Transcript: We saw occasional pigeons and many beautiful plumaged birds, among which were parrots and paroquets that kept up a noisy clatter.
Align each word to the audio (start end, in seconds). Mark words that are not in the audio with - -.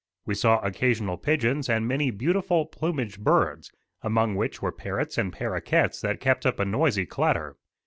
We 0.25 0.33
saw 0.33 0.57
occasional 0.61 1.19
pigeons 1.19 1.69
and 1.69 1.87
many 1.87 2.09
beautiful 2.09 2.65
plumaged 2.65 3.23
birds, 3.23 3.71
among 4.01 4.33
which 4.33 4.59
were 4.59 4.71
parrots 4.71 5.15
and 5.19 5.31
paroquets 5.31 6.01
that 6.01 6.19
kept 6.19 6.43
up 6.43 6.59
a 6.59 6.65
noisy 6.65 7.05
clatter. 7.05 7.55